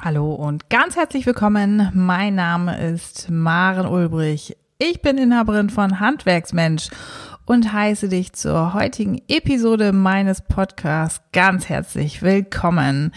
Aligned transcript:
Hallo 0.00 0.32
und 0.32 0.70
ganz 0.70 0.94
herzlich 0.94 1.26
willkommen. 1.26 1.90
Mein 1.92 2.36
Name 2.36 2.80
ist 2.92 3.30
Maren 3.30 3.88
Ulbrich. 3.88 4.56
Ich 4.78 5.02
bin 5.02 5.18
Inhaberin 5.18 5.70
von 5.70 5.98
Handwerksmensch 5.98 6.90
und 7.46 7.72
heiße 7.72 8.08
dich 8.08 8.32
zur 8.32 8.74
heutigen 8.74 9.20
Episode 9.26 9.92
meines 9.92 10.40
Podcasts 10.40 11.20
ganz 11.32 11.68
herzlich 11.68 12.22
willkommen. 12.22 13.12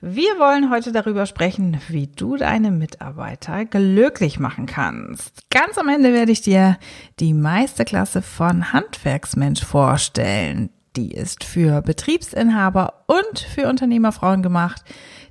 Wir 0.00 0.38
wollen 0.38 0.70
heute 0.70 0.92
darüber 0.92 1.26
sprechen, 1.26 1.80
wie 1.88 2.06
du 2.06 2.36
deine 2.36 2.70
Mitarbeiter 2.70 3.64
glücklich 3.64 4.38
machen 4.38 4.66
kannst. 4.66 5.50
Ganz 5.50 5.78
am 5.78 5.88
Ende 5.88 6.12
werde 6.12 6.30
ich 6.30 6.42
dir 6.42 6.78
die 7.18 7.34
Meisterklasse 7.34 8.22
von 8.22 8.72
Handwerksmensch 8.72 9.64
vorstellen. 9.64 10.70
Die 10.96 11.12
ist 11.12 11.42
für 11.42 11.82
Betriebsinhaber 11.82 13.04
und 13.06 13.38
für 13.38 13.68
Unternehmerfrauen 13.68 14.42
gemacht, 14.42 14.84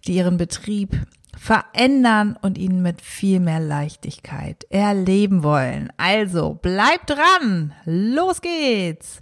die 0.07 0.16
ihren 0.16 0.38
Betrieb 0.38 0.97
verändern 1.38 2.37
und 2.42 2.57
ihn 2.57 2.82
mit 2.82 3.01
viel 3.01 3.39
mehr 3.39 3.60
Leichtigkeit 3.60 4.65
erleben 4.69 5.43
wollen. 5.43 5.89
Also 5.97 6.60
bleib 6.61 7.07
dran, 7.07 7.73
los 7.86 8.42
geht's! 8.42 9.21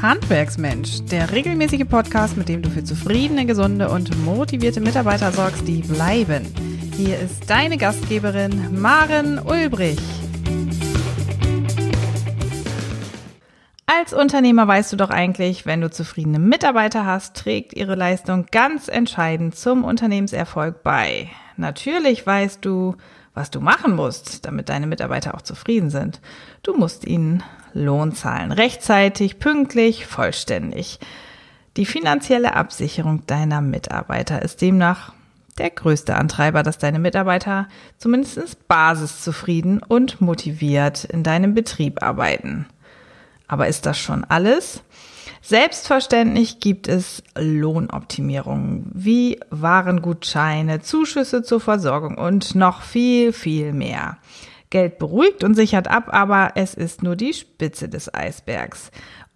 Handwerksmensch, 0.00 1.04
der 1.10 1.32
regelmäßige 1.32 1.84
Podcast, 1.88 2.36
mit 2.36 2.48
dem 2.48 2.62
du 2.62 2.70
für 2.70 2.84
zufriedene, 2.84 3.46
gesunde 3.46 3.88
und 3.88 4.16
motivierte 4.24 4.80
Mitarbeiter 4.80 5.32
sorgst, 5.32 5.66
die 5.66 5.82
bleiben. 5.82 6.46
Hier 6.96 7.18
ist 7.18 7.50
deine 7.50 7.76
Gastgeberin 7.76 8.80
Maren 8.80 9.40
Ulbrich. 9.40 9.98
Als 13.90 14.12
Unternehmer 14.12 14.68
weißt 14.68 14.92
du 14.92 14.98
doch 14.98 15.08
eigentlich, 15.08 15.64
wenn 15.64 15.80
du 15.80 15.90
zufriedene 15.90 16.38
Mitarbeiter 16.38 17.06
hast, 17.06 17.34
trägt 17.34 17.72
ihre 17.72 17.94
Leistung 17.94 18.44
ganz 18.52 18.86
entscheidend 18.88 19.56
zum 19.56 19.82
Unternehmenserfolg 19.82 20.82
bei. 20.82 21.30
Natürlich 21.56 22.26
weißt 22.26 22.62
du, 22.62 22.96
was 23.32 23.50
du 23.50 23.62
machen 23.62 23.96
musst, 23.96 24.44
damit 24.44 24.68
deine 24.68 24.86
Mitarbeiter 24.86 25.34
auch 25.34 25.40
zufrieden 25.40 25.88
sind. 25.88 26.20
Du 26.62 26.76
musst 26.76 27.06
ihnen 27.06 27.42
Lohn 27.72 28.12
zahlen, 28.12 28.52
rechtzeitig, 28.52 29.38
pünktlich, 29.38 30.04
vollständig. 30.04 31.00
Die 31.78 31.86
finanzielle 31.86 32.56
Absicherung 32.56 33.24
deiner 33.24 33.62
Mitarbeiter 33.62 34.42
ist 34.42 34.60
demnach 34.60 35.14
der 35.56 35.70
größte 35.70 36.14
Antreiber, 36.14 36.62
dass 36.62 36.76
deine 36.76 36.98
Mitarbeiter 36.98 37.68
zumindest 37.96 38.68
basiszufrieden 38.68 39.82
und 39.82 40.20
motiviert 40.20 41.04
in 41.04 41.22
deinem 41.22 41.54
Betrieb 41.54 42.02
arbeiten. 42.02 42.66
Aber 43.48 43.66
ist 43.66 43.86
das 43.86 43.98
schon 43.98 44.24
alles? 44.24 44.82
Selbstverständlich 45.42 46.60
gibt 46.60 46.88
es 46.88 47.22
Lohnoptimierungen 47.36 48.90
wie 48.92 49.40
Warengutscheine, 49.50 50.80
Zuschüsse 50.80 51.42
zur 51.42 51.60
Versorgung 51.60 52.18
und 52.18 52.54
noch 52.54 52.82
viel, 52.82 53.32
viel 53.32 53.72
mehr. 53.72 54.18
Geld 54.70 54.98
beruhigt 54.98 55.44
und 55.44 55.54
sichert 55.54 55.88
ab, 55.88 56.08
aber 56.12 56.52
es 56.54 56.74
ist 56.74 57.02
nur 57.02 57.16
die 57.16 57.32
Spitze 57.32 57.88
des 57.88 58.12
Eisbergs. 58.12 58.90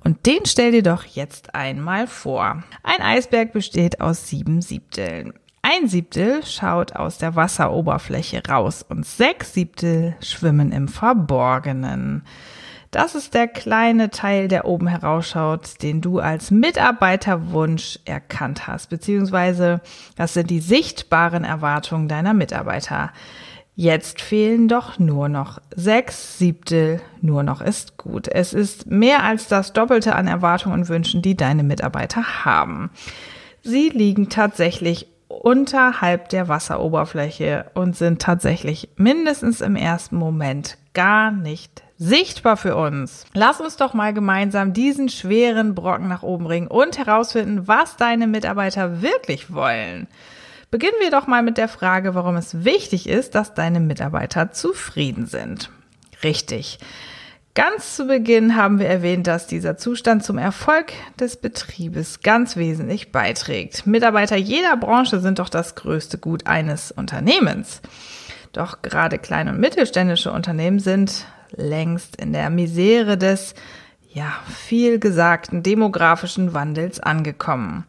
Und 0.04 0.26
den 0.26 0.44
stell 0.44 0.72
dir 0.72 0.82
doch 0.82 1.04
jetzt 1.04 1.54
einmal 1.54 2.06
vor. 2.06 2.62
Ein 2.82 3.00
Eisberg 3.00 3.52
besteht 3.52 4.00
aus 4.00 4.28
sieben 4.28 4.60
Siebteln. 4.60 5.32
Ein 5.62 5.88
Siebtel 5.88 6.44
schaut 6.44 6.96
aus 6.96 7.18
der 7.18 7.36
Wasseroberfläche 7.36 8.42
raus 8.48 8.84
und 8.86 9.06
sechs 9.06 9.54
Siebtel 9.54 10.16
schwimmen 10.20 10.72
im 10.72 10.88
Verborgenen. 10.88 12.24
Das 12.92 13.14
ist 13.14 13.32
der 13.32 13.48
kleine 13.48 14.10
Teil, 14.10 14.48
der 14.48 14.66
oben 14.66 14.86
herausschaut, 14.86 15.82
den 15.82 16.02
du 16.02 16.18
als 16.18 16.50
Mitarbeiterwunsch 16.50 17.98
erkannt 18.04 18.66
hast, 18.66 18.90
beziehungsweise 18.90 19.80
das 20.14 20.34
sind 20.34 20.50
die 20.50 20.60
sichtbaren 20.60 21.42
Erwartungen 21.42 22.06
deiner 22.06 22.34
Mitarbeiter. 22.34 23.10
Jetzt 23.74 24.20
fehlen 24.20 24.68
doch 24.68 24.98
nur 24.98 25.30
noch 25.30 25.58
sechs 25.74 26.36
Siebtel, 26.36 27.00
nur 27.22 27.42
noch 27.42 27.62
ist 27.62 27.96
gut. 27.96 28.28
Es 28.28 28.52
ist 28.52 28.86
mehr 28.86 29.24
als 29.24 29.48
das 29.48 29.72
Doppelte 29.72 30.14
an 30.14 30.26
Erwartungen 30.26 30.80
und 30.80 30.88
Wünschen, 30.90 31.22
die 31.22 31.34
deine 31.34 31.62
Mitarbeiter 31.62 32.44
haben. 32.44 32.90
Sie 33.62 33.88
liegen 33.88 34.28
tatsächlich 34.28 35.06
unterhalb 35.28 36.28
der 36.28 36.48
Wasseroberfläche 36.48 37.70
und 37.72 37.96
sind 37.96 38.20
tatsächlich 38.20 38.90
mindestens 38.96 39.62
im 39.62 39.76
ersten 39.76 40.16
Moment 40.16 40.76
gar 40.92 41.30
nicht 41.30 41.82
sichtbar 42.02 42.56
für 42.56 42.76
uns. 42.76 43.24
Lass 43.32 43.60
uns 43.60 43.76
doch 43.76 43.94
mal 43.94 44.12
gemeinsam 44.12 44.72
diesen 44.72 45.08
schweren 45.08 45.74
Brocken 45.74 46.08
nach 46.08 46.22
oben 46.22 46.44
bringen 46.44 46.66
und 46.66 46.98
herausfinden, 46.98 47.68
was 47.68 47.96
deine 47.96 48.26
Mitarbeiter 48.26 49.02
wirklich 49.02 49.52
wollen. 49.52 50.08
Beginnen 50.70 50.96
wir 51.00 51.10
doch 51.10 51.26
mal 51.26 51.42
mit 51.42 51.58
der 51.58 51.68
Frage, 51.68 52.14
warum 52.14 52.36
es 52.36 52.64
wichtig 52.64 53.08
ist, 53.08 53.34
dass 53.34 53.54
deine 53.54 53.78
Mitarbeiter 53.78 54.52
zufrieden 54.52 55.26
sind. 55.26 55.70
Richtig. 56.24 56.78
Ganz 57.54 57.96
zu 57.96 58.06
Beginn 58.06 58.56
haben 58.56 58.78
wir 58.78 58.86
erwähnt, 58.86 59.26
dass 59.26 59.46
dieser 59.46 59.76
Zustand 59.76 60.24
zum 60.24 60.38
Erfolg 60.38 60.92
des 61.20 61.36
Betriebes 61.36 62.20
ganz 62.20 62.56
wesentlich 62.56 63.12
beiträgt. 63.12 63.86
Mitarbeiter 63.86 64.36
jeder 64.36 64.76
Branche 64.76 65.20
sind 65.20 65.38
doch 65.38 65.50
das 65.50 65.74
größte 65.74 66.16
Gut 66.16 66.46
eines 66.46 66.90
Unternehmens. 66.90 67.82
Doch 68.52 68.80
gerade 68.82 69.18
kleine 69.18 69.50
und 69.50 69.60
mittelständische 69.60 70.32
Unternehmen 70.32 70.78
sind 70.78 71.26
längst 71.56 72.16
in 72.16 72.32
der 72.32 72.50
Misere 72.50 73.16
des, 73.18 73.54
ja, 74.12 74.32
viel 74.46 74.98
gesagten 74.98 75.62
demografischen 75.62 76.52
Wandels 76.54 77.00
angekommen. 77.00 77.86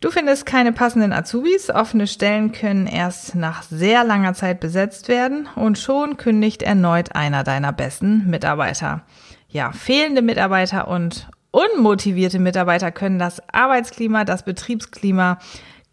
Du 0.00 0.12
findest 0.12 0.46
keine 0.46 0.72
passenden 0.72 1.12
Azubis, 1.12 1.70
offene 1.70 2.06
Stellen 2.06 2.52
können 2.52 2.86
erst 2.86 3.34
nach 3.34 3.64
sehr 3.64 4.04
langer 4.04 4.32
Zeit 4.32 4.60
besetzt 4.60 5.08
werden 5.08 5.48
und 5.56 5.76
schon 5.76 6.16
kündigt 6.16 6.62
erneut 6.62 7.16
einer 7.16 7.42
deiner 7.42 7.72
besten 7.72 8.30
Mitarbeiter. 8.30 9.02
Ja, 9.48 9.72
fehlende 9.72 10.22
Mitarbeiter 10.22 10.86
und 10.86 11.28
unmotivierte 11.50 12.38
Mitarbeiter 12.38 12.92
können 12.92 13.18
das 13.18 13.42
Arbeitsklima, 13.52 14.24
das 14.24 14.44
Betriebsklima 14.44 15.38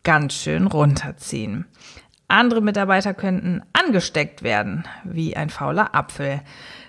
ganz 0.04 0.36
schön 0.36 0.68
runterziehen. 0.68 1.66
Andere 2.28 2.62
Mitarbeiter 2.62 3.14
könnten 3.14 3.62
angesteckt 3.74 4.42
werden, 4.42 4.86
wie 5.04 5.36
ein 5.36 5.50
fauler 5.50 5.94
Apfel. 5.94 6.42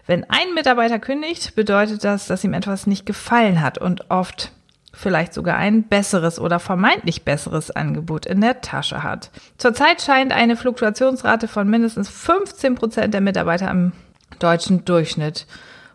Wenn 0.07 0.25
ein 0.25 0.55
Mitarbeiter 0.55 0.99
kündigt, 0.99 1.55
bedeutet 1.55 2.05
das, 2.05 2.27
dass 2.27 2.45
ihm 2.45 2.55
etwas 2.55 2.87
nicht 2.87 3.07
gefallen 3.07 3.61
hat 3.61 3.79
und 3.79 4.11
oft 4.11 4.53
vielleicht 4.95 5.35
sogar 5.35 5.57
ein 5.57 5.85
besseres 5.85 6.41
oder 6.41 6.59
vermeintlich 6.59 7.25
besseres 7.25 7.71
Angebot 7.71 8.25
in 8.25 8.41
der 8.41 8.63
Tasche 8.63 9.03
hat. 9.03 9.31
Zurzeit 9.59 10.01
scheint 10.01 10.33
eine 10.33 10.57
Fluktuationsrate 10.57 11.49
von 11.49 11.69
mindestens 11.69 12.09
15 12.09 12.77
Prozent 12.77 13.13
der 13.13 13.21
Mitarbeiter 13.21 13.71
im 13.71 13.93
deutschen 14.39 14.87
Durchschnitt 14.87 15.47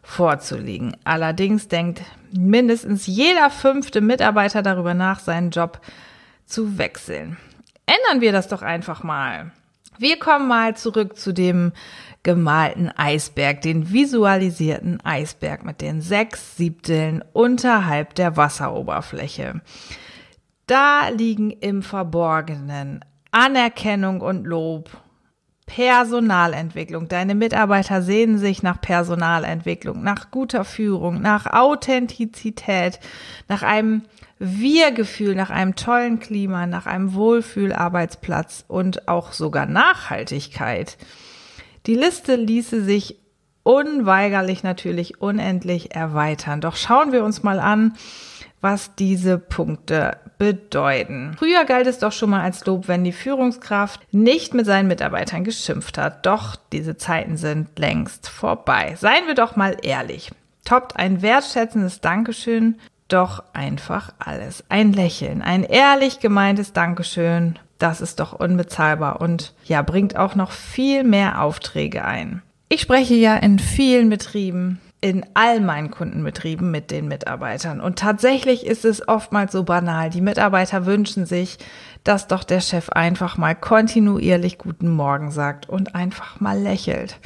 vorzuliegen. 0.03 0.95
Allerdings 1.03 1.67
denkt 1.67 2.01
mindestens 2.31 3.07
jeder 3.07 3.49
fünfte 3.49 4.01
Mitarbeiter 4.01 4.61
darüber 4.61 4.93
nach, 4.93 5.19
seinen 5.19 5.49
Job 5.49 5.81
zu 6.45 6.77
wechseln. 6.77 7.37
Ändern 7.85 8.21
wir 8.21 8.31
das 8.31 8.47
doch 8.47 8.61
einfach 8.61 9.03
mal. 9.03 9.51
Wir 9.97 10.17
kommen 10.17 10.47
mal 10.47 10.75
zurück 10.75 11.17
zu 11.17 11.33
dem 11.33 11.73
gemalten 12.23 12.89
Eisberg, 12.89 13.61
den 13.61 13.91
visualisierten 13.91 14.99
Eisberg 15.03 15.65
mit 15.65 15.81
den 15.81 16.01
sechs 16.01 16.57
Siebteln 16.57 17.23
unterhalb 17.33 18.15
der 18.15 18.37
Wasseroberfläche. 18.37 19.61
Da 20.67 21.09
liegen 21.09 21.51
im 21.51 21.83
Verborgenen 21.83 23.03
Anerkennung 23.31 24.21
und 24.21 24.45
Lob, 24.45 24.89
Personalentwicklung. 25.75 27.07
Deine 27.07 27.33
Mitarbeiter 27.33 28.01
sehnen 28.01 28.37
sich 28.37 28.61
nach 28.61 28.81
Personalentwicklung, 28.81 30.03
nach 30.03 30.29
guter 30.29 30.65
Führung, 30.65 31.21
nach 31.21 31.45
Authentizität, 31.47 32.99
nach 33.47 33.63
einem 33.63 34.03
wir-Gefühl 34.43 35.35
nach 35.35 35.51
einem 35.51 35.75
tollen 35.75 36.19
Klima, 36.19 36.65
nach 36.65 36.87
einem 36.87 37.13
Wohlfühlarbeitsplatz 37.13 38.65
und 38.67 39.07
auch 39.07 39.33
sogar 39.33 39.67
Nachhaltigkeit. 39.67 40.97
Die 41.85 41.93
Liste 41.93 42.35
ließe 42.35 42.83
sich 42.83 43.19
unweigerlich 43.61 44.63
natürlich 44.63 45.21
unendlich 45.21 45.93
erweitern. 45.93 46.59
Doch 46.59 46.75
schauen 46.75 47.11
wir 47.11 47.23
uns 47.23 47.43
mal 47.43 47.59
an, 47.59 47.93
was 48.61 48.95
diese 48.95 49.37
Punkte 49.37 50.17
bedeuten. 50.37 51.35
Früher 51.37 51.65
galt 51.65 51.87
es 51.87 51.99
doch 51.99 52.11
schon 52.11 52.29
mal 52.29 52.41
als 52.41 52.65
Lob, 52.65 52.87
wenn 52.87 53.03
die 53.03 53.11
Führungskraft 53.11 54.01
nicht 54.11 54.53
mit 54.53 54.65
seinen 54.65 54.87
Mitarbeitern 54.87 55.43
geschimpft 55.43 55.97
hat. 55.97 56.25
Doch 56.25 56.55
diese 56.71 56.97
Zeiten 56.97 57.37
sind 57.37 57.77
längst 57.77 58.29
vorbei. 58.29 58.95
Seien 58.99 59.27
wir 59.27 59.35
doch 59.35 59.55
mal 59.55 59.77
ehrlich. 59.83 60.31
Toppt 60.63 60.95
ein 60.95 61.21
wertschätzendes 61.21 62.01
Dankeschön 62.01 62.75
doch 63.07 63.43
einfach 63.53 64.13
alles. 64.19 64.63
Ein 64.69 64.93
Lächeln, 64.93 65.41
ein 65.41 65.63
ehrlich 65.63 66.19
gemeintes 66.19 66.71
Dankeschön, 66.71 67.59
das 67.77 67.99
ist 67.99 68.19
doch 68.19 68.33
unbezahlbar 68.33 69.21
und 69.21 69.53
ja, 69.65 69.81
bringt 69.81 70.15
auch 70.15 70.35
noch 70.35 70.51
viel 70.51 71.03
mehr 71.03 71.41
Aufträge 71.41 72.05
ein. 72.05 72.41
Ich 72.69 72.81
spreche 72.81 73.15
ja 73.15 73.35
in 73.35 73.59
vielen 73.59 74.09
Betrieben 74.09 74.79
in 75.01 75.25
all 75.33 75.59
meinen 75.59 75.89
Kundenbetrieben 75.89 76.69
mit 76.69 76.91
den 76.91 77.07
Mitarbeitern. 77.07 77.81
Und 77.81 77.97
tatsächlich 77.97 78.65
ist 78.65 78.85
es 78.85 79.07
oftmals 79.07 79.51
so 79.51 79.63
banal. 79.63 80.11
Die 80.11 80.21
Mitarbeiter 80.21 80.85
wünschen 80.85 81.25
sich, 81.25 81.57
dass 82.03 82.27
doch 82.27 82.43
der 82.43 82.61
Chef 82.61 82.89
einfach 82.89 83.35
mal 83.37 83.55
kontinuierlich 83.55 84.59
guten 84.59 84.89
Morgen 84.89 85.31
sagt 85.31 85.67
und 85.67 85.95
einfach 85.95 86.39
mal 86.39 86.57
lächelt. 86.59 87.19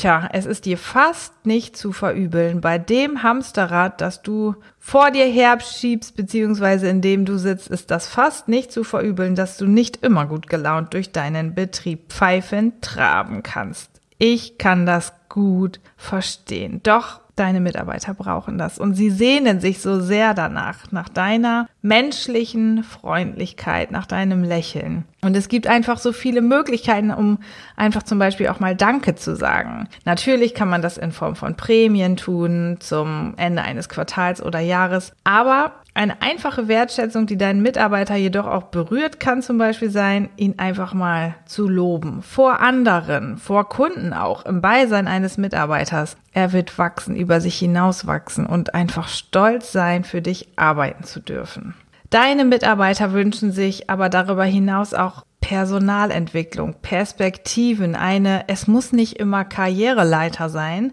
Tja, 0.00 0.30
es 0.32 0.46
ist 0.46 0.64
dir 0.64 0.78
fast 0.78 1.44
nicht 1.44 1.76
zu 1.76 1.92
verübeln 1.92 2.62
bei 2.62 2.78
dem 2.78 3.22
Hamsterrad, 3.22 4.00
das 4.00 4.22
du 4.22 4.54
vor 4.78 5.10
dir 5.10 5.26
herschiebst, 5.26 6.16
beziehungsweise 6.16 6.88
in 6.88 7.02
dem 7.02 7.26
du 7.26 7.36
sitzt, 7.36 7.68
ist 7.68 7.90
das 7.90 8.06
fast 8.06 8.48
nicht 8.48 8.72
zu 8.72 8.82
verübeln, 8.82 9.34
dass 9.34 9.58
du 9.58 9.66
nicht 9.66 9.98
immer 10.02 10.24
gut 10.24 10.46
gelaunt 10.46 10.94
durch 10.94 11.12
deinen 11.12 11.54
Betrieb 11.54 12.10
pfeifen 12.10 12.80
traben 12.80 13.42
kannst. 13.42 13.90
Ich 14.16 14.56
kann 14.56 14.86
das 14.86 15.12
gut 15.30 15.80
verstehen. 15.96 16.82
Doch 16.82 17.20
deine 17.36 17.60
Mitarbeiter 17.60 18.12
brauchen 18.12 18.58
das 18.58 18.78
und 18.78 18.94
sie 18.94 19.08
sehnen 19.08 19.60
sich 19.60 19.80
so 19.80 19.98
sehr 20.00 20.34
danach, 20.34 20.92
nach 20.92 21.08
deiner 21.08 21.68
menschlichen 21.82 22.84
Freundlichkeit, 22.84 23.90
nach 23.90 24.06
deinem 24.06 24.44
Lächeln. 24.44 25.04
Und 25.22 25.36
es 25.36 25.48
gibt 25.48 25.66
einfach 25.66 25.98
so 25.98 26.12
viele 26.12 26.40
Möglichkeiten, 26.40 27.10
um 27.10 27.38
einfach 27.76 28.02
zum 28.02 28.18
Beispiel 28.18 28.48
auch 28.48 28.60
mal 28.60 28.76
Danke 28.76 29.14
zu 29.14 29.36
sagen. 29.36 29.88
Natürlich 30.04 30.54
kann 30.54 30.68
man 30.68 30.82
das 30.82 30.98
in 30.98 31.12
Form 31.12 31.36
von 31.36 31.56
Prämien 31.56 32.16
tun 32.16 32.78
zum 32.80 33.34
Ende 33.36 33.62
eines 33.62 33.88
Quartals 33.88 34.42
oder 34.42 34.60
Jahres, 34.60 35.12
aber 35.24 35.72
eine 35.92 36.22
einfache 36.22 36.68
Wertschätzung, 36.68 37.26
die 37.26 37.36
deinen 37.36 37.62
Mitarbeiter 37.62 38.14
jedoch 38.14 38.46
auch 38.46 38.64
berührt, 38.64 39.18
kann 39.18 39.42
zum 39.42 39.58
Beispiel 39.58 39.90
sein, 39.90 40.30
ihn 40.36 40.58
einfach 40.58 40.94
mal 40.94 41.34
zu 41.46 41.68
loben. 41.68 42.22
Vor 42.22 42.60
anderen, 42.60 43.38
vor 43.38 43.68
Kunden 43.68 44.12
auch, 44.12 44.46
im 44.46 44.60
Beisein 44.60 45.08
eines 45.08 45.36
Mitarbeiters. 45.36 46.16
Er 46.32 46.52
wird 46.52 46.78
wachsen, 46.78 47.16
über 47.16 47.40
sich 47.40 47.58
hinauswachsen 47.58 48.46
und 48.46 48.74
einfach 48.74 49.08
stolz 49.08 49.72
sein, 49.72 50.04
für 50.04 50.22
dich 50.22 50.48
arbeiten 50.56 51.04
zu 51.04 51.20
dürfen. 51.20 51.74
Deine 52.10 52.44
Mitarbeiter 52.44 53.12
wünschen 53.12 53.52
sich 53.52 53.88
aber 53.88 54.08
darüber 54.08 54.44
hinaus 54.44 54.94
auch 54.94 55.24
Personalentwicklung, 55.40 56.74
Perspektiven, 56.82 57.94
eine, 57.94 58.44
es 58.48 58.66
muss 58.66 58.92
nicht 58.92 59.18
immer 59.18 59.44
Karriereleiter 59.44 60.48
sein, 60.48 60.92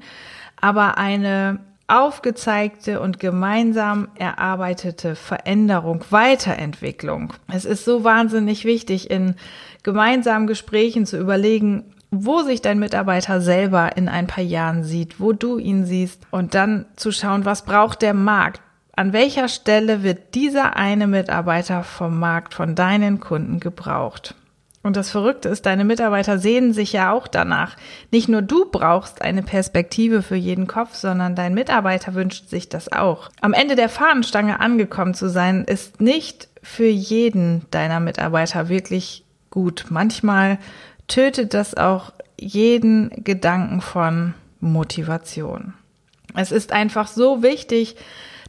aber 0.61 0.97
eine 0.97 1.59
aufgezeigte 1.87 2.99
und 2.99 3.19
gemeinsam 3.19 4.09
erarbeitete 4.15 5.15
Veränderung, 5.15 6.03
Weiterentwicklung. 6.09 7.33
Es 7.51 7.65
ist 7.65 7.85
so 7.85 8.03
wahnsinnig 8.03 8.65
wichtig, 8.65 9.09
in 9.09 9.35
gemeinsamen 9.83 10.47
Gesprächen 10.47 11.05
zu 11.05 11.17
überlegen, 11.17 11.95
wo 12.11 12.41
sich 12.41 12.61
dein 12.61 12.79
Mitarbeiter 12.79 13.41
selber 13.41 13.95
in 13.97 14.07
ein 14.07 14.27
paar 14.27 14.43
Jahren 14.43 14.83
sieht, 14.83 15.19
wo 15.19 15.33
du 15.33 15.57
ihn 15.57 15.85
siehst 15.85 16.21
und 16.31 16.53
dann 16.53 16.85
zu 16.95 17.11
schauen, 17.11 17.45
was 17.45 17.63
braucht 17.63 18.01
der 18.01 18.13
Markt? 18.13 18.61
An 18.97 19.13
welcher 19.13 19.47
Stelle 19.47 20.01
wird 20.01 20.33
dieser 20.33 20.75
eine 20.75 21.05
Mitarbeiter 21.05 21.83
vom 21.83 22.17
Markt, 22.17 22.55
von 22.55 22.73
deinen 22.73 23.19
Kunden 23.19 23.59
gebraucht? 23.59 24.33
Und 24.81 24.97
das 24.97 25.11
Verrückte 25.11 25.49
ist, 25.49 25.67
deine 25.67 25.85
Mitarbeiter 25.85 26.39
sehen 26.39 26.73
sich 26.73 26.93
ja 26.93 27.11
auch 27.11 27.27
danach. 27.27 27.77
Nicht 28.09 28.27
nur 28.27 28.41
du 28.41 28.65
brauchst 28.71 29.21
eine 29.21 29.43
Perspektive 29.43 30.23
für 30.23 30.35
jeden 30.35 30.65
Kopf, 30.65 30.95
sondern 30.95 31.35
dein 31.35 31.53
Mitarbeiter 31.53 32.15
wünscht 32.15 32.49
sich 32.49 32.69
das 32.69 32.91
auch. 32.91 33.29
Am 33.39 33.53
Ende 33.53 33.75
der 33.75 33.89
Fahnenstange 33.89 34.59
angekommen 34.59 35.13
zu 35.13 35.29
sein, 35.29 35.65
ist 35.65 36.01
nicht 36.01 36.47
für 36.63 36.87
jeden 36.87 37.67
deiner 37.69 37.99
Mitarbeiter 37.99 38.67
wirklich 38.67 39.23
gut. 39.51 39.85
Manchmal 39.89 40.57
tötet 41.07 41.53
das 41.53 41.77
auch 41.77 42.13
jeden 42.39 43.11
Gedanken 43.23 43.79
von 43.81 44.33
Motivation. 44.59 45.75
Es 46.33 46.51
ist 46.51 46.71
einfach 46.71 47.07
so 47.07 47.43
wichtig, 47.43 47.95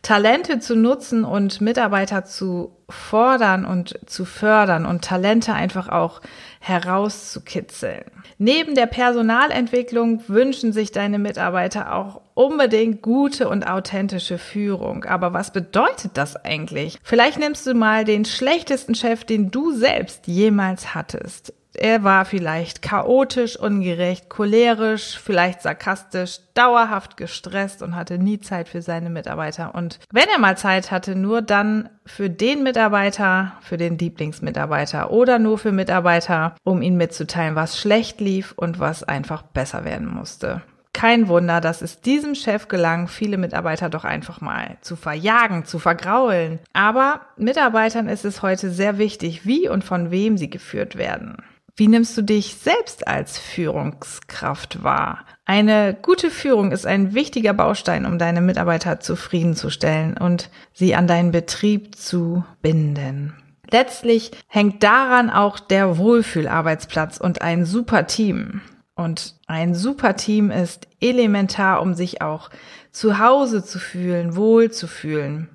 Talente 0.08 0.58
zu 0.58 0.74
nutzen 0.74 1.22
und 1.22 1.60
Mitarbeiter 1.60 2.24
zu 2.24 2.78
fordern 2.88 3.66
und 3.66 3.98
zu 4.06 4.24
fördern 4.24 4.86
und 4.86 5.04
Talente 5.04 5.52
einfach 5.52 5.90
auch 5.90 6.22
herauszukitzeln. 6.60 8.06
Neben 8.38 8.74
der 8.74 8.86
Personalentwicklung 8.86 10.22
wünschen 10.26 10.72
sich 10.72 10.92
deine 10.92 11.18
Mitarbeiter 11.18 11.94
auch 11.94 12.22
unbedingt 12.32 13.02
gute 13.02 13.50
und 13.50 13.68
authentische 13.68 14.38
Führung. 14.38 15.04
Aber 15.04 15.34
was 15.34 15.52
bedeutet 15.52 16.12
das 16.14 16.36
eigentlich? 16.42 16.98
Vielleicht 17.02 17.38
nimmst 17.38 17.66
du 17.66 17.74
mal 17.74 18.06
den 18.06 18.24
schlechtesten 18.24 18.94
Chef, 18.94 19.24
den 19.24 19.50
du 19.50 19.72
selbst 19.72 20.26
jemals 20.26 20.94
hattest. 20.94 21.52
Er 21.74 22.02
war 22.02 22.24
vielleicht 22.24 22.82
chaotisch, 22.82 23.56
ungerecht, 23.56 24.28
cholerisch, 24.28 25.18
vielleicht 25.18 25.62
sarkastisch, 25.62 26.40
dauerhaft 26.54 27.16
gestresst 27.16 27.82
und 27.82 27.94
hatte 27.94 28.18
nie 28.18 28.40
Zeit 28.40 28.68
für 28.68 28.82
seine 28.82 29.10
Mitarbeiter. 29.10 29.74
Und 29.74 30.00
wenn 30.10 30.28
er 30.32 30.40
mal 30.40 30.56
Zeit 30.56 30.90
hatte, 30.90 31.14
nur 31.14 31.42
dann 31.42 31.88
für 32.06 32.30
den 32.30 32.62
Mitarbeiter, 32.62 33.52
für 33.60 33.76
den 33.76 33.98
Lieblingsmitarbeiter 33.98 35.10
oder 35.10 35.38
nur 35.38 35.58
für 35.58 35.72
Mitarbeiter, 35.72 36.56
um 36.64 36.82
ihn 36.82 36.96
mitzuteilen, 36.96 37.54
was 37.54 37.78
schlecht 37.78 38.20
lief 38.20 38.52
und 38.56 38.80
was 38.80 39.04
einfach 39.04 39.42
besser 39.42 39.84
werden 39.84 40.08
musste. 40.08 40.62
Kein 40.94 41.28
Wunder, 41.28 41.60
dass 41.60 41.80
es 41.80 42.00
diesem 42.00 42.34
Chef 42.34 42.66
gelang, 42.66 43.06
viele 43.06 43.36
Mitarbeiter 43.36 43.88
doch 43.88 44.04
einfach 44.04 44.40
mal 44.40 44.78
zu 44.80 44.96
verjagen, 44.96 45.64
zu 45.64 45.78
vergraulen. 45.78 46.58
Aber 46.72 47.20
Mitarbeitern 47.36 48.08
ist 48.08 48.24
es 48.24 48.42
heute 48.42 48.70
sehr 48.70 48.98
wichtig, 48.98 49.46
wie 49.46 49.68
und 49.68 49.84
von 49.84 50.10
wem 50.10 50.36
sie 50.36 50.50
geführt 50.50 50.96
werden. 50.96 51.36
Wie 51.78 51.86
nimmst 51.86 52.18
du 52.18 52.22
dich 52.22 52.56
selbst 52.56 53.06
als 53.06 53.38
Führungskraft 53.38 54.82
wahr? 54.82 55.24
Eine 55.44 55.96
gute 56.02 56.28
Führung 56.28 56.72
ist 56.72 56.88
ein 56.88 57.14
wichtiger 57.14 57.54
Baustein, 57.54 58.04
um 58.04 58.18
deine 58.18 58.40
Mitarbeiter 58.40 58.98
zufriedenzustellen 58.98 60.16
und 60.16 60.50
sie 60.72 60.96
an 60.96 61.06
deinen 61.06 61.30
Betrieb 61.30 61.94
zu 61.94 62.44
binden. 62.62 63.32
Letztlich 63.70 64.32
hängt 64.48 64.82
daran 64.82 65.30
auch 65.30 65.60
der 65.60 65.98
Wohlfühlarbeitsplatz 65.98 67.18
und 67.18 67.42
ein 67.42 67.64
super 67.64 68.08
Team. 68.08 68.60
Und 68.96 69.36
ein 69.46 69.76
super 69.76 70.16
Team 70.16 70.50
ist 70.50 70.88
elementar, 71.00 71.80
um 71.80 71.94
sich 71.94 72.22
auch 72.22 72.50
zu 72.90 73.20
Hause 73.20 73.62
zu 73.62 73.78
fühlen, 73.78 74.34
wohl 74.34 74.72
zu 74.72 74.88
fühlen. 74.88 75.48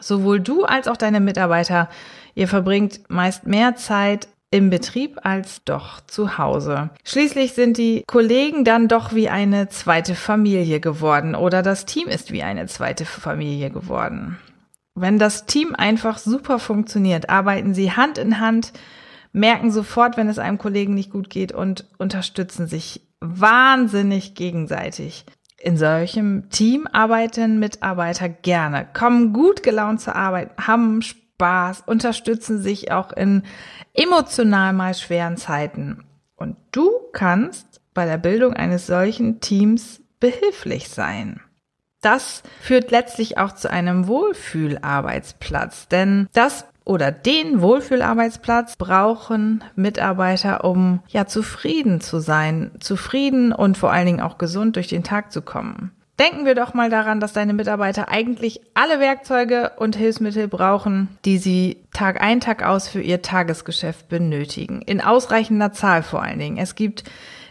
Sowohl 0.00 0.38
du 0.38 0.62
als 0.62 0.86
auch 0.86 0.96
deine 0.96 1.18
Mitarbeiter, 1.18 1.88
ihr 2.36 2.46
verbringt 2.46 3.00
meist 3.08 3.48
mehr 3.48 3.74
Zeit 3.74 4.28
im 4.54 4.70
Betrieb 4.70 5.18
als 5.24 5.64
doch 5.64 6.00
zu 6.06 6.38
Hause. 6.38 6.90
Schließlich 7.02 7.54
sind 7.54 7.76
die 7.76 8.04
Kollegen 8.06 8.64
dann 8.64 8.86
doch 8.86 9.12
wie 9.12 9.28
eine 9.28 9.68
zweite 9.68 10.14
Familie 10.14 10.78
geworden 10.78 11.34
oder 11.34 11.60
das 11.60 11.86
Team 11.86 12.06
ist 12.06 12.30
wie 12.30 12.44
eine 12.44 12.66
zweite 12.66 13.04
Familie 13.04 13.70
geworden. 13.70 14.38
Wenn 14.94 15.18
das 15.18 15.46
Team 15.46 15.74
einfach 15.74 16.18
super 16.18 16.60
funktioniert, 16.60 17.30
arbeiten 17.30 17.74
sie 17.74 17.90
Hand 17.90 18.16
in 18.16 18.38
Hand, 18.38 18.72
merken 19.32 19.72
sofort, 19.72 20.16
wenn 20.16 20.28
es 20.28 20.38
einem 20.38 20.58
Kollegen 20.58 20.94
nicht 20.94 21.10
gut 21.10 21.30
geht 21.30 21.50
und 21.50 21.88
unterstützen 21.98 22.68
sich 22.68 23.00
wahnsinnig 23.18 24.36
gegenseitig. 24.36 25.24
In 25.58 25.76
solchem 25.76 26.48
Team 26.50 26.86
arbeiten 26.92 27.58
Mitarbeiter 27.58 28.28
gerne, 28.28 28.86
kommen 28.94 29.32
gut 29.32 29.64
gelaunt 29.64 30.00
zur 30.00 30.14
Arbeit, 30.14 30.50
haben 30.64 31.02
Spaß 31.02 31.23
Spaß, 31.34 31.82
unterstützen 31.86 32.62
sich 32.62 32.92
auch 32.92 33.12
in 33.12 33.42
emotional 33.92 34.72
mal 34.72 34.94
schweren 34.94 35.36
Zeiten. 35.36 36.04
Und 36.36 36.56
du 36.72 36.90
kannst 37.12 37.80
bei 37.92 38.06
der 38.06 38.18
Bildung 38.18 38.54
eines 38.54 38.86
solchen 38.86 39.40
Teams 39.40 40.00
behilflich 40.20 40.88
sein. 40.88 41.40
Das 42.00 42.42
führt 42.60 42.90
letztlich 42.90 43.38
auch 43.38 43.52
zu 43.52 43.70
einem 43.70 44.06
Wohlfühlarbeitsplatz, 44.06 45.88
denn 45.88 46.28
das 46.34 46.66
oder 46.84 47.10
den 47.10 47.62
Wohlfühlarbeitsplatz 47.62 48.76
brauchen 48.76 49.64
Mitarbeiter, 49.74 50.64
um 50.64 51.00
ja 51.08 51.26
zufrieden 51.26 52.02
zu 52.02 52.20
sein, 52.20 52.72
zufrieden 52.78 53.52
und 53.52 53.78
vor 53.78 53.90
allen 53.90 54.06
Dingen 54.06 54.20
auch 54.20 54.36
gesund 54.36 54.76
durch 54.76 54.88
den 54.88 55.02
Tag 55.02 55.32
zu 55.32 55.40
kommen. 55.40 55.92
Denken 56.18 56.46
wir 56.46 56.54
doch 56.54 56.74
mal 56.74 56.90
daran, 56.90 57.18
dass 57.18 57.32
deine 57.32 57.54
Mitarbeiter 57.54 58.08
eigentlich 58.08 58.60
alle 58.74 59.00
Werkzeuge 59.00 59.72
und 59.76 59.96
Hilfsmittel 59.96 60.46
brauchen, 60.46 61.18
die 61.24 61.38
sie 61.38 61.78
Tag 61.92 62.20
ein, 62.20 62.40
Tag 62.40 62.62
aus 62.64 62.86
für 62.88 63.00
ihr 63.00 63.20
Tagesgeschäft 63.20 64.08
benötigen. 64.08 64.80
In 64.82 65.00
ausreichender 65.00 65.72
Zahl 65.72 66.04
vor 66.04 66.22
allen 66.22 66.38
Dingen. 66.38 66.56
Es 66.56 66.76
gibt 66.76 67.02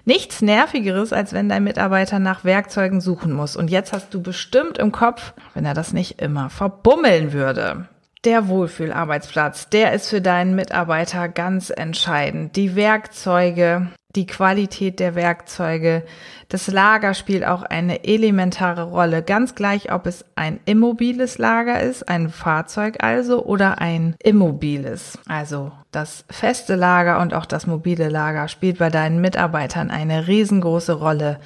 nichts 0.05 0.41
Nervigeres, 0.41 1.11
als 1.11 1.33
wenn 1.33 1.49
dein 1.49 1.65
Mitarbeiter 1.65 2.19
nach 2.19 2.45
Werkzeugen 2.45 3.01
suchen 3.01 3.33
muss. 3.33 3.57
Und 3.57 3.69
jetzt 3.69 3.91
hast 3.91 4.13
du 4.13 4.21
bestimmt 4.21 4.77
im 4.77 4.93
Kopf, 4.93 5.33
wenn 5.53 5.65
er 5.65 5.73
das 5.73 5.91
nicht 5.91 6.21
immer 6.21 6.49
verbummeln 6.49 7.33
würde. 7.33 7.89
Der 8.25 8.47
Wohlfühlarbeitsplatz, 8.47 9.67
der 9.67 9.91
ist 9.91 10.09
für 10.09 10.21
deinen 10.21 10.55
Mitarbeiter 10.55 11.27
ganz 11.27 11.69
entscheidend. 11.69 12.55
Die 12.55 12.75
Werkzeuge, 12.77 13.89
die 14.15 14.27
Qualität 14.27 15.01
der 15.01 15.15
Werkzeuge. 15.15 16.03
Das 16.47 16.67
Lager 16.67 17.15
spielt 17.15 17.45
auch 17.45 17.63
eine 17.63 18.05
elementare 18.05 18.83
Rolle, 18.83 19.23
ganz 19.23 19.55
gleich, 19.55 19.91
ob 19.91 20.05
es 20.05 20.23
ein 20.35 20.59
immobiles 20.65 21.37
Lager 21.37 21.81
ist, 21.81 22.07
ein 22.07 22.29
Fahrzeug 22.29 23.03
also, 23.03 23.43
oder 23.43 23.81
ein 23.81 24.15
immobiles. 24.23 25.17
Also 25.27 25.71
das 25.91 26.23
feste 26.29 26.75
Lager 26.75 27.19
und 27.19 27.33
auch 27.33 27.45
das 27.45 27.67
mobile 27.67 28.07
Lager 28.07 28.47
spielt 28.47 28.77
bei 28.77 28.89
deinen 28.89 29.19
Mitarbeitern 29.19 29.91
eine 29.91 30.27
riesengroße 30.27 30.93
Rolle, 30.93 31.39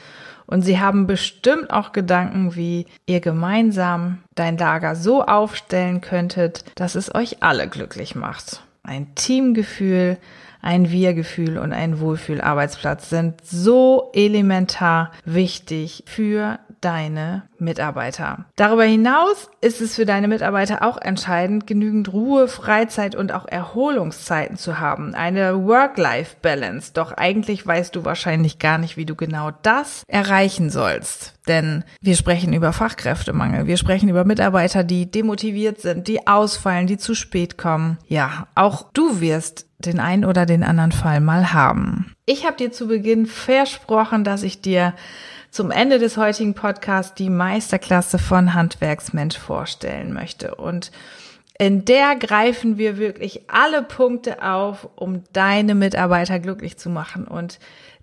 Und 0.47 0.61
sie 0.61 0.79
haben 0.79 1.07
bestimmt 1.07 1.71
auch 1.71 1.91
Gedanken, 1.91 2.55
wie 2.55 2.87
ihr 3.05 3.19
gemeinsam 3.19 4.19
dein 4.33 4.57
Lager 4.57 4.95
so 4.95 5.23
aufstellen 5.23 6.01
könntet, 6.01 6.63
dass 6.75 6.95
es 6.95 7.13
euch 7.13 7.43
alle 7.43 7.67
glücklich 7.67 8.15
macht. 8.15 8.63
Ein 8.81 9.13
Teamgefühl, 9.15 10.17
ein 10.61 10.89
Wir-Gefühl 10.89 11.57
und 11.57 11.73
ein 11.73 11.99
Wohlfühlarbeitsplatz 11.99 13.09
sind 13.09 13.45
so 13.45 14.09
elementar 14.13 15.11
wichtig 15.25 16.03
für 16.07 16.59
deine 16.81 17.43
Mitarbeiter. 17.59 18.45
Darüber 18.55 18.83
hinaus 18.83 19.49
ist 19.61 19.81
es 19.81 19.95
für 19.95 20.05
deine 20.05 20.27
Mitarbeiter 20.27 20.83
auch 20.83 20.97
entscheidend, 20.97 21.67
genügend 21.67 22.13
Ruhe, 22.13 22.47
Freizeit 22.47 23.15
und 23.15 23.31
auch 23.31 23.47
Erholungszeiten 23.47 24.57
zu 24.57 24.79
haben. 24.79 25.15
Eine 25.15 25.65
Work-Life-Balance. 25.65 26.93
Doch 26.93 27.11
eigentlich 27.11 27.65
weißt 27.65 27.95
du 27.95 28.05
wahrscheinlich 28.05 28.59
gar 28.59 28.77
nicht, 28.77 28.97
wie 28.97 29.05
du 29.05 29.15
genau 29.15 29.51
das 29.61 30.03
erreichen 30.07 30.69
sollst. 30.69 31.33
Denn 31.47 31.83
wir 32.01 32.15
sprechen 32.15 32.53
über 32.53 32.73
Fachkräftemangel. 32.73 33.67
Wir 33.67 33.77
sprechen 33.77 34.09
über 34.09 34.25
Mitarbeiter, 34.25 34.83
die 34.83 35.09
demotiviert 35.09 35.81
sind, 35.81 36.07
die 36.07 36.27
ausfallen, 36.27 36.87
die 36.87 36.97
zu 36.97 37.15
spät 37.15 37.57
kommen. 37.57 37.97
Ja, 38.07 38.47
auch 38.55 38.91
du 38.93 39.21
wirst 39.21 39.67
den 39.79 39.99
einen 39.99 40.25
oder 40.25 40.45
den 40.45 40.63
anderen 40.63 40.91
Fall 40.91 41.19
mal 41.19 41.53
haben. 41.53 42.13
Ich 42.25 42.45
habe 42.45 42.57
dir 42.57 42.71
zu 42.71 42.87
Beginn 42.87 43.25
versprochen, 43.25 44.23
dass 44.23 44.43
ich 44.43 44.61
dir 44.61 44.93
zum 45.57 45.71
Ende 45.71 45.97
des 45.97 46.17
heutigen 46.17 46.53
Podcasts 46.53 47.15
die 47.15 47.31
Meisterklasse 47.31 48.19
von 48.19 48.53
Handwerksmensch 48.53 49.39
vorstellen 49.39 50.13
möchte. 50.13 50.53
Und 50.53 50.91
in 51.57 51.83
der 51.83 52.15
greifen 52.15 52.77
wir 52.77 52.99
wirklich 52.99 53.49
alle 53.49 53.81
Punkte 53.81 54.43
auf, 54.43 54.87
um 54.95 55.23
deine 55.33 55.73
Mitarbeiter 55.73 56.37
glücklich 56.37 56.77
zu 56.77 56.91
machen 56.91 57.25
und 57.25 57.57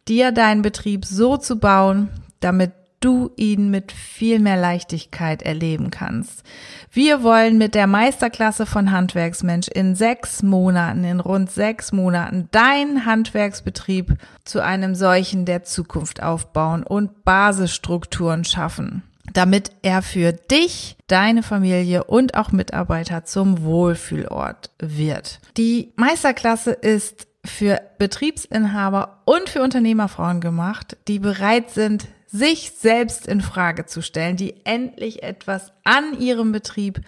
dir 0.09 0.33
deinen 0.33 0.63
Betrieb 0.63 1.05
so 1.05 1.37
zu 1.37 1.61
bauen, 1.61 2.09
damit 2.41 2.73
du 3.01 3.31
ihn 3.37 3.71
mit 3.71 3.93
viel 3.93 4.39
mehr 4.39 4.57
Leichtigkeit 4.57 5.43
erleben 5.43 5.91
kannst. 5.91 6.43
Wir 6.91 7.23
wollen 7.23 7.59
mit 7.59 7.75
der 7.75 7.87
Meisterklasse 7.87 8.67
von 8.67 8.91
Handwerksmensch 8.91 9.69
in 9.69 9.95
sechs 9.95 10.43
Monaten, 10.43 11.05
in 11.05 11.21
rund 11.21 11.51
sechs 11.51 11.93
Monaten, 11.93 12.49
deinen 12.51 13.05
Handwerksbetrieb 13.05 14.17
zu 14.45 14.63
einem 14.63 14.95
solchen 14.95 15.45
der 15.45 15.65
Zukunft 15.65 16.23
aufbauen 16.23 16.83
und 16.83 17.25
Basisstrukturen 17.25 18.45
schaffen 18.45 19.03
damit 19.33 19.73
er 19.83 20.03
für 20.03 20.33
dich, 20.33 20.97
deine 21.07 21.43
Familie 21.43 22.05
und 22.05 22.35
auch 22.37 22.53
Mitarbeiter 22.53 23.25
zum 23.25 23.63
Wohlfühlort 23.63 24.71
wird. 24.79 25.41
Die 25.57 25.93
Meisterklasse 25.97 26.71
ist 26.71 27.27
für 27.45 27.81
Betriebsinhaber 27.99 29.23
und 29.25 29.49
für 29.49 29.63
Unternehmerfrauen 29.63 30.41
gemacht, 30.41 30.97
die 31.09 31.19
bereit 31.19 31.71
sind, 31.71 32.09
sich 32.35 32.73
selbst 32.73 33.29
in 33.29 33.41
Frage 33.41 33.87
zu 33.87 34.03
stellen, 34.03 34.37
die 34.37 34.57
endlich 34.65 35.23
etwas 35.23 35.73
an 35.85 36.19
ihrem 36.19 36.51
Betrieb 36.51 37.01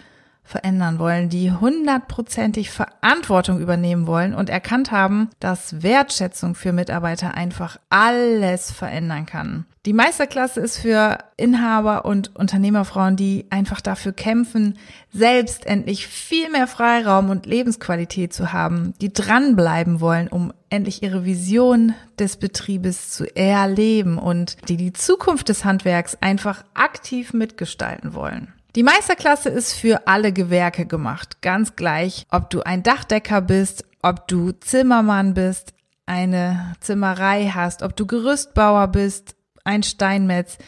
verändern 0.47 0.97
wollen, 0.97 1.27
die 1.27 1.51
hundertprozentig 1.51 2.71
Verantwortung 2.71 3.59
übernehmen 3.59 4.07
wollen 4.07 4.33
und 4.33 4.49
erkannt 4.49 4.91
haben, 4.91 5.29
dass 5.39 5.83
Wertschätzung 5.83 6.55
für 6.55 6.71
Mitarbeiter 6.71 7.33
einfach 7.35 7.77
alles 7.89 8.71
verändern 8.71 9.25
kann. 9.25 9.65
Die 9.85 9.93
Meisterklasse 9.93 10.59
ist 10.59 10.79
für 10.79 11.17
Inhaber 11.37 12.05
und 12.05 12.35
Unternehmerfrauen, 12.35 13.15
die 13.15 13.45
einfach 13.49 13.79
dafür 13.79 14.11
kämpfen, 14.11 14.77
selbst 15.13 15.65
endlich 15.65 16.07
viel 16.07 16.49
mehr 16.49 16.67
Freiraum 16.67 17.29
und 17.29 17.45
Lebensqualität 17.45 18.33
zu 18.33 18.51
haben, 18.51 18.93
die 18.99 19.13
dranbleiben 19.13 20.01
wollen, 20.01 20.27
um 20.27 20.51
endlich 20.69 21.03
ihre 21.03 21.23
Vision 21.23 21.93
des 22.19 22.37
Betriebes 22.37 23.11
zu 23.11 23.33
erleben 23.35 24.17
und 24.17 24.57
die 24.69 24.77
die 24.77 24.93
Zukunft 24.93 25.47
des 25.49 25.63
Handwerks 25.63 26.17
einfach 26.21 26.63
aktiv 26.73 27.33
mitgestalten 27.33 28.13
wollen. 28.13 28.53
Die 28.77 28.83
Meisterklasse 28.83 29.49
ist 29.49 29.73
für 29.73 30.05
alle 30.05 30.31
Gewerke 30.31 30.85
gemacht, 30.85 31.41
ganz 31.41 31.75
gleich, 31.75 32.27
ob 32.29 32.51
du 32.51 32.61
ein 32.61 32.83
Dachdecker 32.83 33.41
bist, 33.41 33.83
ob 34.03 34.27
du 34.27 34.51
Zimmermann 34.51 35.33
bist, 35.33 35.73
eine 36.05 36.75
Zimmerei 36.79 37.47
hast, 37.47 37.81
ob 37.81 37.95
du 37.95 38.05
Gerüstbauer 38.05 38.89
bist, 38.89 39.35
ein 39.63 39.81
Steinmetz. 39.81 40.59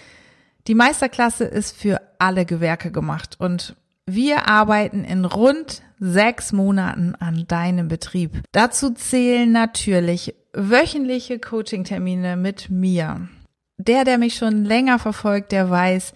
Die 0.65 0.73
Meisterklasse 0.73 1.43
ist 1.43 1.77
für 1.77 2.01
alle 2.17 2.45
Gewerke 2.45 2.89
gemacht 2.89 3.35
und 3.37 3.75
wir 4.07 4.47
arbeiten 4.47 5.03
in 5.03 5.23
rund 5.23 5.83
sechs 5.99 6.51
Monaten 6.51 7.13
an 7.13 7.45
deinem 7.47 7.89
Betrieb. 7.89 8.41
Dazu 8.51 8.89
zählen 8.89 9.51
natürlich 9.51 10.33
wöchentliche 10.53 11.37
Coaching-Termine 11.37 12.37
mit 12.37 12.71
mir. 12.71 13.29
Der, 13.77 14.03
der 14.03 14.17
mich 14.17 14.33
schon 14.33 14.65
länger 14.65 14.97
verfolgt, 14.97 15.51
der 15.51 15.69
weiß, 15.69 16.13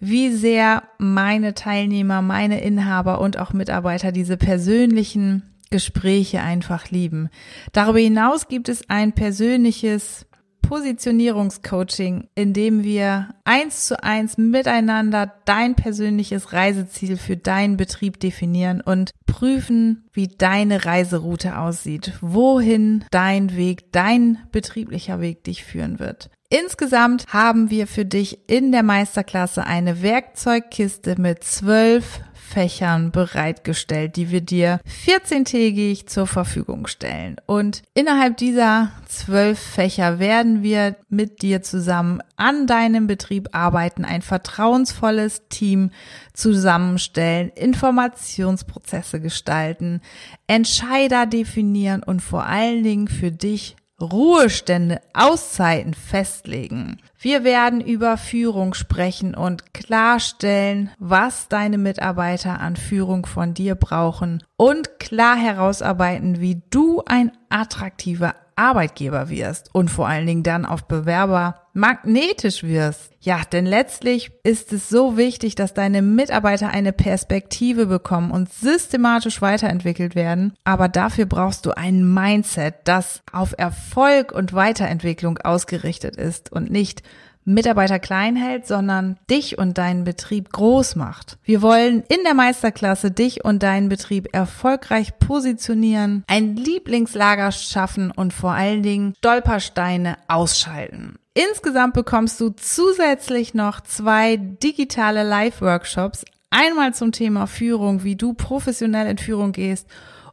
wie 0.00 0.30
sehr 0.30 0.84
meine 0.98 1.54
Teilnehmer, 1.54 2.22
meine 2.22 2.60
Inhaber 2.60 3.20
und 3.20 3.38
auch 3.38 3.52
Mitarbeiter 3.52 4.12
diese 4.12 4.36
persönlichen 4.36 5.42
Gespräche 5.70 6.40
einfach 6.40 6.90
lieben. 6.90 7.28
Darüber 7.72 7.98
hinaus 7.98 8.48
gibt 8.48 8.68
es 8.68 8.88
ein 8.88 9.12
persönliches 9.12 10.26
Positionierungscoaching, 10.68 12.28
in 12.34 12.52
dem 12.52 12.84
wir 12.84 13.30
eins 13.44 13.86
zu 13.86 14.02
eins 14.02 14.36
miteinander 14.36 15.32
dein 15.46 15.74
persönliches 15.74 16.52
Reiseziel 16.52 17.16
für 17.16 17.38
deinen 17.38 17.78
Betrieb 17.78 18.20
definieren 18.20 18.82
und 18.82 19.12
prüfen, 19.24 20.08
wie 20.12 20.28
deine 20.28 20.84
Reiseroute 20.84 21.58
aussieht, 21.58 22.12
wohin 22.20 23.04
dein 23.10 23.56
Weg, 23.56 23.92
dein 23.92 24.40
betrieblicher 24.52 25.22
Weg 25.22 25.42
dich 25.44 25.64
führen 25.64 25.98
wird. 25.98 26.28
Insgesamt 26.50 27.26
haben 27.28 27.70
wir 27.70 27.86
für 27.86 28.04
dich 28.04 28.48
in 28.50 28.70
der 28.70 28.82
Meisterklasse 28.82 29.64
eine 29.64 30.02
Werkzeugkiste 30.02 31.18
mit 31.18 31.44
zwölf 31.44 32.20
Fächern 32.48 33.12
bereitgestellt, 33.12 34.16
die 34.16 34.30
wir 34.30 34.40
dir 34.40 34.80
14-tägig 35.06 36.06
zur 36.06 36.26
Verfügung 36.26 36.86
stellen. 36.86 37.36
Und 37.46 37.82
innerhalb 37.94 38.38
dieser 38.38 38.90
zwölf 39.06 39.58
Fächer 39.58 40.18
werden 40.18 40.62
wir 40.62 40.96
mit 41.08 41.42
dir 41.42 41.62
zusammen 41.62 42.20
an 42.36 42.66
deinem 42.66 43.06
Betrieb 43.06 43.50
arbeiten, 43.52 44.04
ein 44.04 44.22
vertrauensvolles 44.22 45.48
Team 45.48 45.90
zusammenstellen, 46.32 47.50
Informationsprozesse 47.50 49.20
gestalten, 49.20 50.00
Entscheider 50.46 51.26
definieren 51.26 52.02
und 52.02 52.20
vor 52.20 52.46
allen 52.46 52.82
Dingen 52.82 53.08
für 53.08 53.30
dich 53.30 53.76
Ruhestände, 54.00 55.00
Auszeiten 55.12 55.92
festlegen. 55.92 56.98
Wir 57.18 57.42
werden 57.42 57.80
über 57.80 58.16
Führung 58.16 58.74
sprechen 58.74 59.34
und 59.34 59.74
klarstellen, 59.74 60.90
was 61.00 61.48
deine 61.48 61.78
Mitarbeiter 61.78 62.60
an 62.60 62.76
Führung 62.76 63.26
von 63.26 63.54
dir 63.54 63.74
brauchen 63.74 64.44
und 64.56 65.00
klar 65.00 65.36
herausarbeiten, 65.36 66.40
wie 66.40 66.62
du 66.70 67.02
ein 67.06 67.32
attraktiver 67.48 68.36
Arbeitgeber 68.58 69.28
wirst 69.30 69.70
und 69.72 69.90
vor 69.90 70.08
allen 70.08 70.26
Dingen 70.26 70.42
dann 70.42 70.66
auf 70.66 70.84
Bewerber 70.84 71.62
magnetisch 71.72 72.64
wirst. 72.64 73.12
Ja, 73.20 73.42
denn 73.52 73.66
letztlich 73.66 74.32
ist 74.42 74.72
es 74.72 74.88
so 74.88 75.16
wichtig, 75.16 75.54
dass 75.54 75.74
deine 75.74 76.02
Mitarbeiter 76.02 76.68
eine 76.68 76.92
Perspektive 76.92 77.86
bekommen 77.86 78.32
und 78.32 78.52
systematisch 78.52 79.40
weiterentwickelt 79.40 80.14
werden. 80.16 80.54
Aber 80.64 80.88
dafür 80.88 81.26
brauchst 81.26 81.66
du 81.66 81.76
ein 81.76 82.12
Mindset, 82.12 82.74
das 82.84 83.22
auf 83.32 83.54
Erfolg 83.56 84.32
und 84.32 84.52
Weiterentwicklung 84.52 85.38
ausgerichtet 85.38 86.16
ist 86.16 86.50
und 86.50 86.70
nicht 86.70 87.02
Mitarbeiter 87.48 87.98
klein 87.98 88.36
hält, 88.36 88.66
sondern 88.66 89.18
dich 89.30 89.58
und 89.58 89.78
deinen 89.78 90.04
Betrieb 90.04 90.52
groß 90.52 90.96
macht. 90.96 91.38
Wir 91.42 91.62
wollen 91.62 92.02
in 92.08 92.22
der 92.24 92.34
Meisterklasse 92.34 93.10
dich 93.10 93.44
und 93.44 93.62
deinen 93.62 93.88
Betrieb 93.88 94.28
erfolgreich 94.32 95.18
positionieren, 95.18 96.24
ein 96.26 96.56
Lieblingslager 96.56 97.52
schaffen 97.52 98.10
und 98.10 98.32
vor 98.32 98.52
allen 98.52 98.82
Dingen 98.82 99.14
Stolpersteine 99.18 100.16
ausschalten. 100.28 101.16
Insgesamt 101.32 101.94
bekommst 101.94 102.40
du 102.40 102.50
zusätzlich 102.50 103.54
noch 103.54 103.80
zwei 103.80 104.36
digitale 104.36 105.22
Live-Workshops. 105.22 106.24
Einmal 106.50 106.94
zum 106.94 107.12
Thema 107.12 107.46
Führung, 107.46 108.04
wie 108.04 108.16
du 108.16 108.34
professionell 108.34 109.06
in 109.06 109.18
Führung 109.18 109.52
gehst 109.52 109.86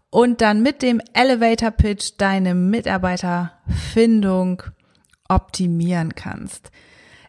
und 0.09 0.41
dann 0.41 0.63
mit 0.63 0.81
dem 0.81 1.01
Elevator 1.13 1.71
Pitch 1.71 2.13
deine 2.17 2.55
Mitarbeiterfindung 2.55 4.63
optimieren 5.27 6.15
kannst. 6.15 6.71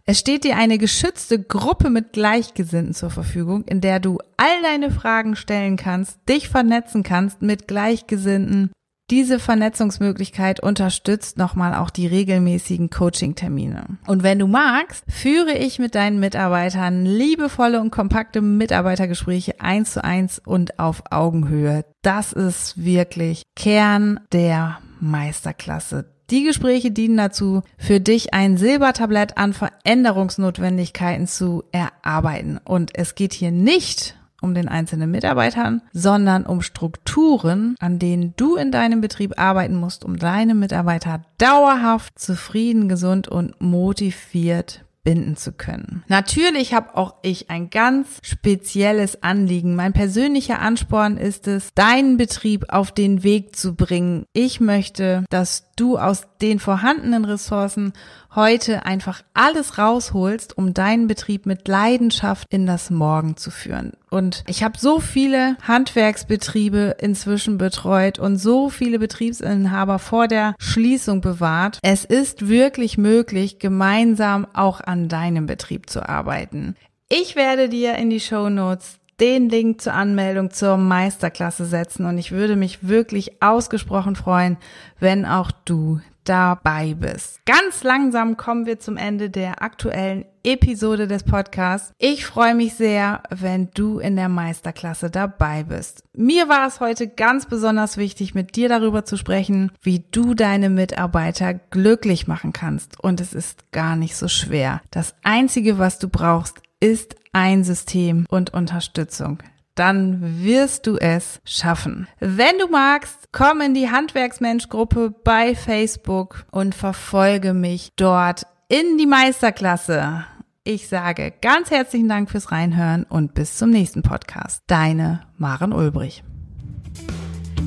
Es 0.08 0.20
steht 0.20 0.44
dir 0.44 0.56
eine 0.56 0.78
geschützte 0.78 1.42
Gruppe 1.42 1.90
mit 1.90 2.12
Gleichgesinnten 2.12 2.94
zur 2.94 3.10
Verfügung, 3.10 3.64
in 3.64 3.80
der 3.80 3.98
du 3.98 4.18
all 4.36 4.62
deine 4.62 4.92
Fragen 4.92 5.34
stellen 5.34 5.76
kannst, 5.76 6.20
dich 6.28 6.48
vernetzen 6.48 7.02
kannst 7.02 7.42
mit 7.42 7.66
Gleichgesinnten. 7.66 8.70
Diese 9.10 9.40
Vernetzungsmöglichkeit 9.40 10.60
unterstützt 10.60 11.38
nochmal 11.38 11.74
auch 11.74 11.90
die 11.90 12.06
regelmäßigen 12.06 12.88
Coaching-Termine. 12.90 13.98
Und 14.06 14.22
wenn 14.22 14.38
du 14.38 14.46
magst, 14.46 15.04
führe 15.08 15.54
ich 15.54 15.80
mit 15.80 15.96
deinen 15.96 16.20
Mitarbeitern 16.20 17.04
liebevolle 17.04 17.80
und 17.80 17.90
kompakte 17.90 18.40
Mitarbeitergespräche 18.40 19.60
eins 19.60 19.92
zu 19.92 20.04
eins 20.04 20.40
und 20.44 20.78
auf 20.78 21.02
Augenhöhe. 21.10 21.84
Das 22.02 22.32
ist 22.32 22.84
wirklich 22.84 23.42
Kern 23.56 24.20
der 24.32 24.78
Meisterklasse 25.00 26.15
Die 26.30 26.42
Gespräche 26.42 26.90
dienen 26.90 27.16
dazu, 27.16 27.62
für 27.78 28.00
dich 28.00 28.34
ein 28.34 28.56
Silbertablett 28.56 29.38
an 29.38 29.52
Veränderungsnotwendigkeiten 29.52 31.28
zu 31.28 31.62
erarbeiten. 31.70 32.58
Und 32.64 32.96
es 32.98 33.14
geht 33.14 33.32
hier 33.32 33.52
nicht 33.52 34.16
um 34.42 34.54
den 34.54 34.68
einzelnen 34.68 35.10
Mitarbeitern, 35.10 35.82
sondern 35.92 36.44
um 36.44 36.62
Strukturen, 36.62 37.74
an 37.78 37.98
denen 37.98 38.34
du 38.36 38.56
in 38.56 38.70
deinem 38.70 39.00
Betrieb 39.00 39.38
arbeiten 39.38 39.76
musst, 39.76 40.04
um 40.04 40.18
deine 40.18 40.54
Mitarbeiter 40.54 41.22
dauerhaft 41.38 42.18
zufrieden, 42.18 42.88
gesund 42.88 43.28
und 43.28 43.60
motiviert 43.60 44.85
binden 45.06 45.36
zu 45.36 45.52
können. 45.52 46.02
Natürlich 46.08 46.74
habe 46.74 46.96
auch 46.96 47.14
ich 47.22 47.48
ein 47.48 47.70
ganz 47.70 48.18
spezielles 48.22 49.22
Anliegen. 49.22 49.76
Mein 49.76 49.92
persönlicher 49.92 50.58
Ansporn 50.58 51.16
ist 51.16 51.46
es, 51.46 51.72
deinen 51.76 52.16
Betrieb 52.16 52.66
auf 52.70 52.90
den 52.90 53.22
Weg 53.22 53.54
zu 53.54 53.76
bringen. 53.76 54.24
Ich 54.32 54.58
möchte, 54.60 55.24
dass 55.30 55.70
du 55.76 55.96
aus 55.96 56.26
den 56.42 56.58
vorhandenen 56.58 57.24
Ressourcen 57.24 57.92
heute 58.36 58.86
einfach 58.86 59.22
alles 59.34 59.78
rausholst, 59.78 60.56
um 60.56 60.74
deinen 60.74 61.08
Betrieb 61.08 61.46
mit 61.46 61.66
Leidenschaft 61.66 62.46
in 62.50 62.66
das 62.66 62.90
Morgen 62.90 63.36
zu 63.36 63.50
führen. 63.50 63.94
Und 64.10 64.44
ich 64.46 64.62
habe 64.62 64.78
so 64.78 65.00
viele 65.00 65.56
Handwerksbetriebe 65.62 66.96
inzwischen 67.00 67.58
betreut 67.58 68.18
und 68.18 68.36
so 68.36 68.68
viele 68.68 68.98
Betriebsinhaber 68.98 69.98
vor 69.98 70.28
der 70.28 70.54
Schließung 70.58 71.20
bewahrt. 71.20 71.78
Es 71.82 72.04
ist 72.04 72.48
wirklich 72.48 72.98
möglich, 72.98 73.58
gemeinsam 73.58 74.46
auch 74.52 74.80
an 74.80 75.08
deinem 75.08 75.46
Betrieb 75.46 75.90
zu 75.90 76.08
arbeiten. 76.08 76.76
Ich 77.08 77.36
werde 77.36 77.68
dir 77.68 77.96
in 77.96 78.10
die 78.10 78.20
Show 78.20 78.48
Notes 78.48 78.98
den 79.20 79.48
Link 79.48 79.80
zur 79.80 79.94
Anmeldung 79.94 80.50
zur 80.50 80.76
Meisterklasse 80.76 81.64
setzen 81.64 82.04
und 82.04 82.18
ich 82.18 82.32
würde 82.32 82.56
mich 82.56 82.86
wirklich 82.86 83.42
ausgesprochen 83.42 84.14
freuen, 84.14 84.58
wenn 85.00 85.24
auch 85.24 85.50
du 85.64 86.00
dabei 86.28 86.94
bist. 86.94 87.40
Ganz 87.46 87.82
langsam 87.82 88.36
kommen 88.36 88.66
wir 88.66 88.78
zum 88.78 88.96
Ende 88.96 89.30
der 89.30 89.62
aktuellen 89.62 90.24
Episode 90.44 91.08
des 91.08 91.24
Podcasts. 91.24 91.92
Ich 91.98 92.24
freue 92.24 92.54
mich 92.54 92.74
sehr, 92.74 93.22
wenn 93.30 93.70
du 93.74 93.98
in 93.98 94.16
der 94.16 94.28
Meisterklasse 94.28 95.10
dabei 95.10 95.64
bist. 95.64 96.04
Mir 96.12 96.48
war 96.48 96.66
es 96.68 96.80
heute 96.80 97.08
ganz 97.08 97.46
besonders 97.46 97.96
wichtig, 97.96 98.34
mit 98.34 98.54
dir 98.56 98.68
darüber 98.68 99.04
zu 99.04 99.16
sprechen, 99.16 99.72
wie 99.82 100.04
du 100.10 100.34
deine 100.34 100.70
Mitarbeiter 100.70 101.54
glücklich 101.54 102.28
machen 102.28 102.52
kannst. 102.52 103.02
Und 103.02 103.20
es 103.20 103.32
ist 103.32 103.72
gar 103.72 103.96
nicht 103.96 104.16
so 104.16 104.28
schwer. 104.28 104.80
Das 104.90 105.14
Einzige, 105.22 105.78
was 105.78 105.98
du 105.98 106.08
brauchst, 106.08 106.60
ist 106.78 107.16
ein 107.32 107.64
System 107.64 108.26
und 108.28 108.54
Unterstützung 108.54 109.38
dann 109.76 110.42
wirst 110.42 110.88
du 110.88 110.96
es 110.96 111.40
schaffen. 111.44 112.08
Wenn 112.18 112.58
du 112.58 112.66
magst, 112.68 113.28
komm 113.30 113.60
in 113.60 113.74
die 113.74 113.90
Handwerksmensch-Gruppe 113.90 115.14
bei 115.22 115.54
Facebook 115.54 116.46
und 116.50 116.74
verfolge 116.74 117.54
mich 117.54 117.92
dort 117.94 118.42
in 118.68 118.98
die 118.98 119.06
Meisterklasse. 119.06 120.24
Ich 120.64 120.88
sage 120.88 121.32
ganz 121.40 121.70
herzlichen 121.70 122.08
Dank 122.08 122.28
fürs 122.28 122.50
Reinhören 122.50 123.04
und 123.04 123.34
bis 123.34 123.56
zum 123.56 123.70
nächsten 123.70 124.02
Podcast. 124.02 124.64
Deine 124.66 125.20
Maren 125.36 125.72
Ulbrich. 125.72 126.24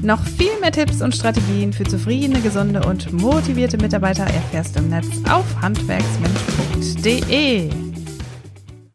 Noch 0.02 0.24
viel 0.24 0.58
mehr 0.62 0.72
Tipps 0.72 1.02
und 1.02 1.14
Strategien 1.16 1.74
für 1.74 1.84
zufriedene, 1.84 2.40
gesunde 2.42 2.82
und 2.86 3.12
motivierte 3.14 3.78
Mitarbeiter 3.78 4.24
erfährst 4.24 4.76
du 4.76 4.80
im 4.80 4.90
Netz 4.90 5.08
auf 5.30 5.46
handwerksmensch.de. 5.62 7.89